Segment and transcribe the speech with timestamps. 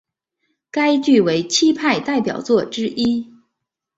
[0.71, 3.31] 该剧为戚派代表作之一。